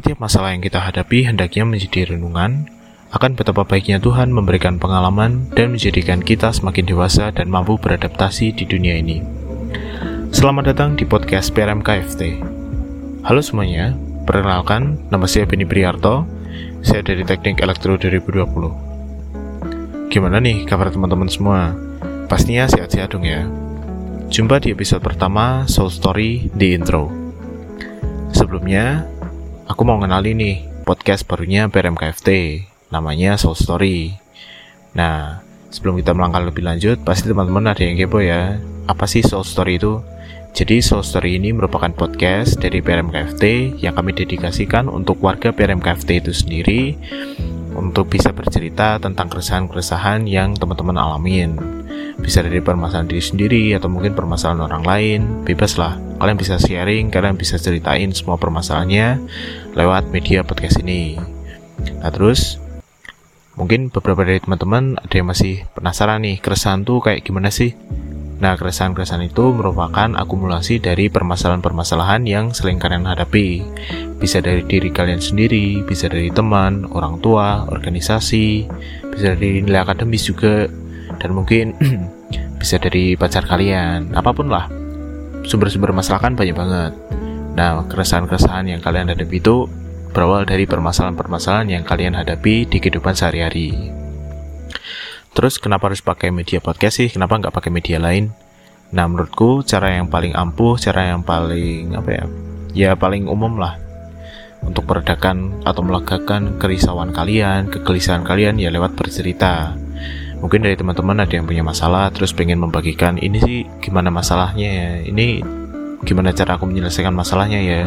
[0.00, 2.72] Setiap masalah yang kita hadapi hendaknya menjadi renungan
[3.12, 8.64] akan betapa baiknya Tuhan memberikan pengalaman dan menjadikan kita semakin dewasa dan mampu beradaptasi di
[8.64, 9.20] dunia ini.
[10.32, 12.40] Selamat datang di podcast PRM KFT.
[13.28, 13.92] Halo semuanya,
[14.24, 16.24] perkenalkan nama saya Beni Priarto,
[16.80, 20.08] saya dari Teknik Elektro 2020.
[20.08, 21.76] Gimana nih kabar teman-teman semua?
[22.24, 23.44] Pastinya sehat-sehat dong ya.
[24.32, 27.12] Jumpa di episode pertama Soul Story di intro.
[28.32, 29.19] Sebelumnya,
[29.70, 32.28] aku mau kenalin nih podcast barunya PRMKFT,
[32.90, 34.18] namanya Soul Story.
[34.98, 38.58] Nah, sebelum kita melangkah lebih lanjut, pasti teman-teman ada yang kepo ya.
[38.90, 40.02] Apa sih Soul Story itu?
[40.50, 46.34] Jadi Soul Story ini merupakan podcast dari PRMKFT yang kami dedikasikan untuk warga PRMKFT itu
[46.34, 46.98] sendiri
[47.74, 51.54] untuk bisa bercerita tentang keresahan-keresahan yang teman-teman alamin.
[52.20, 55.96] Bisa dari permasalahan diri sendiri atau mungkin permasalahan orang lain, bebas lah.
[56.20, 59.22] Kalian bisa sharing, kalian bisa ceritain semua permasalahannya
[59.72, 61.16] lewat media podcast ini.
[62.04, 62.60] Nah terus,
[63.56, 67.72] mungkin beberapa dari teman-teman ada yang masih penasaran nih, keresahan tuh kayak gimana sih?
[68.40, 73.60] Nah, keresahan-keresahan itu merupakan akumulasi dari permasalahan-permasalahan yang sering kalian hadapi.
[74.16, 78.64] Bisa dari diri kalian sendiri, bisa dari teman, orang tua, organisasi,
[79.12, 80.64] bisa dari nilai akademis juga,
[81.20, 81.76] dan mungkin
[82.60, 84.72] bisa dari pacar kalian, apa pun lah.
[85.44, 86.92] Sumber-sumber masalah kan banyak banget.
[87.60, 89.68] Nah, keresahan-keresahan yang kalian hadapi itu
[90.16, 93.99] berawal dari permasalahan-permasalahan yang kalian hadapi di kehidupan sehari-hari.
[95.30, 97.08] Terus kenapa harus pakai media podcast sih?
[97.08, 98.34] Kenapa nggak pakai media lain?
[98.90, 102.24] Nah menurutku cara yang paling ampuh, cara yang paling apa ya?
[102.74, 103.78] Ya paling umum lah
[104.60, 109.74] untuk meredakan atau melegakan kerisauan kalian, kegelisahan kalian ya lewat bercerita.
[110.40, 114.90] Mungkin dari teman-teman ada yang punya masalah terus pengen membagikan ini sih gimana masalahnya ya,
[115.04, 115.44] ini
[116.00, 117.82] gimana cara aku menyelesaikan masalahnya ya.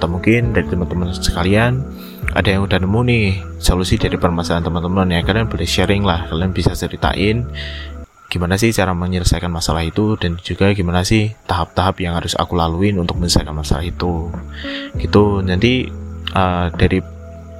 [0.00, 1.84] Atau mungkin dari teman-teman sekalian
[2.32, 3.26] ada yang udah nemu nih
[3.60, 7.44] solusi dari permasalahan teman-teman ya kalian boleh sharing lah kalian bisa ceritain
[8.30, 12.96] gimana sih cara menyelesaikan masalah itu dan juga gimana sih tahap-tahap yang harus aku laluin
[12.96, 14.30] untuk menyelesaikan masalah itu.
[14.96, 15.42] Gitu.
[15.42, 15.90] Nanti
[16.32, 17.02] uh, dari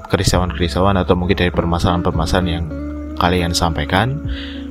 [0.07, 2.65] kerisauan-kerisauan atau mungkin dari permasalahan-permasalahan yang
[3.19, 4.23] kalian sampaikan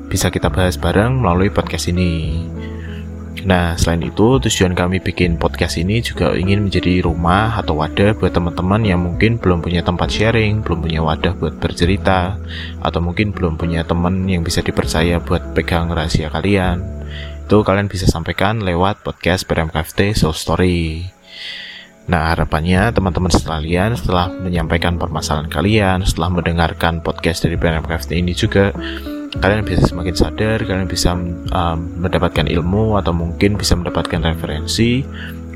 [0.08, 2.42] bisa kita bahas bareng melalui podcast ini
[3.48, 8.36] Nah, selain itu, tujuan kami bikin podcast ini juga ingin menjadi rumah atau wadah buat
[8.36, 12.36] teman-teman yang mungkin belum punya tempat sharing, belum punya wadah buat bercerita,
[12.84, 16.84] atau mungkin belum punya teman yang bisa dipercaya buat pegang rahasia kalian.
[17.48, 21.08] Itu kalian bisa sampaikan lewat podcast PRMKFT Soul Story.
[22.10, 28.74] Nah, harapannya teman-teman sekalian setelah menyampaikan permasalahan kalian, setelah mendengarkan podcast dari PRMKFT ini juga
[29.38, 35.06] kalian bisa semakin sadar, kalian bisa um, mendapatkan ilmu atau mungkin bisa mendapatkan referensi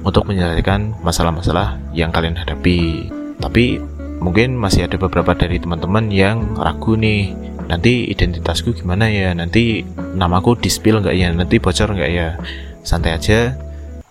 [0.06, 3.10] untuk menyelesaikan masalah-masalah yang kalian hadapi.
[3.42, 3.82] Tapi
[4.22, 7.34] mungkin masih ada beberapa dari teman-teman yang ragu nih,
[7.66, 9.82] nanti identitasku gimana ya, nanti
[10.14, 12.38] namaku dispil nggak ya, nanti bocor nggak ya.
[12.86, 13.58] Santai aja,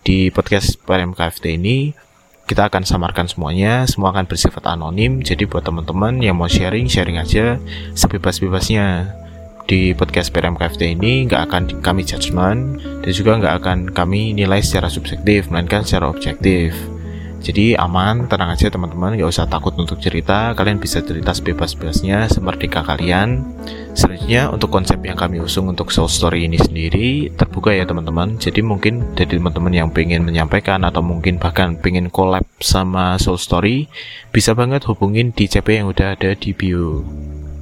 [0.02, 1.94] di podcast PMKFT ini
[2.50, 5.22] kita akan samarkan semuanya, semua akan bersifat anonim.
[5.22, 7.56] Jadi buat teman-teman yang mau sharing, sharing aja
[7.94, 9.14] sebebas-bebasnya
[9.66, 14.90] di podcast PRMKFT ini nggak akan kami judgement dan juga nggak akan kami nilai secara
[14.90, 16.74] subjektif melainkan secara objektif
[17.42, 20.54] jadi aman, tenang aja teman-teman, nggak usah takut untuk cerita.
[20.54, 23.42] Kalian bisa cerita sebebas-bebasnya seperti kak kalian.
[23.98, 28.38] Selanjutnya untuk konsep yang kami usung untuk soul story ini sendiri terbuka ya teman-teman.
[28.38, 33.90] Jadi mungkin dari teman-teman yang pengen menyampaikan atau mungkin bahkan pengen collab sama soul story,
[34.30, 37.02] bisa banget hubungin di CP yang udah ada di bio.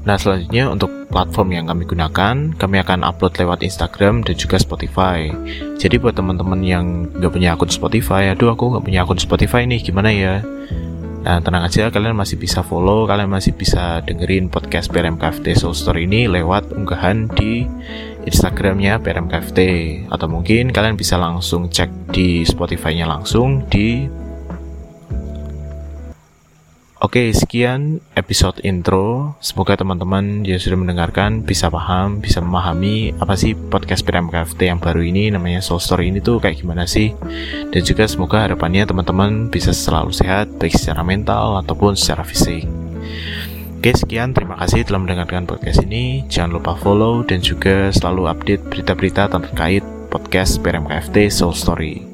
[0.00, 5.28] Nah selanjutnya untuk platform yang kami gunakan, kami akan upload lewat Instagram dan juga Spotify.
[5.76, 6.84] Jadi buat teman-teman yang
[7.20, 10.40] nggak punya akun Spotify, aduh aku nggak punya akun Spotify nih, gimana ya?
[11.20, 16.08] Nah tenang aja, kalian masih bisa follow, kalian masih bisa dengerin podcast PRMKFT Soul Story
[16.08, 17.68] ini lewat unggahan di
[18.24, 19.58] Instagramnya PRMKFT
[20.08, 24.08] atau mungkin kalian bisa langsung cek di Spotify-nya langsung di
[27.00, 29.32] Oke, sekian episode intro.
[29.40, 35.00] Semoga teman-teman yang sudah mendengarkan bisa paham, bisa memahami apa sih podcast PMKFT yang baru
[35.00, 37.16] ini namanya Soul Story ini tuh kayak gimana sih.
[37.72, 42.68] Dan juga semoga harapannya teman-teman bisa selalu sehat baik secara mental ataupun secara fisik.
[43.80, 44.36] Oke, sekian.
[44.36, 46.28] Terima kasih telah mendengarkan podcast ini.
[46.28, 49.80] Jangan lupa follow dan juga selalu update berita-berita terkait
[50.12, 52.09] podcast PMKFT Soul Story.